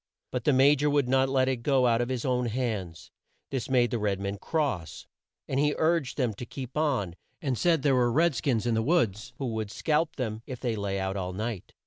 But 0.31 0.45
the 0.45 0.51
Ma 0.51 0.73
jor 0.73 0.89
would 0.89 1.07
not 1.07 1.29
let 1.29 1.47
it 1.47 1.57
go 1.57 1.85
out 1.85 2.01
of 2.01 2.09
his 2.09 2.25
own 2.25 2.47
hands. 2.47 3.11
This 3.51 3.69
made 3.69 3.91
the 3.91 3.99
red 3.99 4.19
man 4.19 4.39
cross, 4.39 5.05
and 5.47 5.59
he 5.59 5.75
urged 5.77 6.17
them 6.17 6.33
to 6.39 6.43
keep 6.47 6.75
on 6.75 7.15
and 7.39 7.55
said 7.55 7.83
there 7.83 7.93
were 7.93 8.11
red 8.11 8.33
skins 8.33 8.65
in 8.65 8.73
the 8.73 8.81
woods 8.81 9.33
who 9.37 9.45
would 9.49 9.69
scalp 9.69 10.15
them 10.15 10.41
if 10.47 10.59
they 10.59 10.75
lay 10.75 10.99
out 10.99 11.17
all 11.17 11.33
night. 11.33 11.75